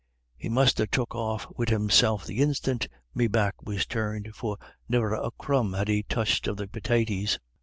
[0.35, 4.57] "He must ha' took off wid himself the instiant me back was turned, for
[4.89, 7.37] ne'er a crumb had he touched of the pitaties."